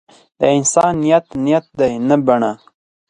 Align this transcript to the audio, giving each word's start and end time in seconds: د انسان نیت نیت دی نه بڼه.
د 0.39 0.41
انسان 0.57 0.91
نیت 1.03 1.25
نیت 1.45 1.65
دی 1.79 1.93
نه 2.07 2.15
بڼه. 2.25 2.51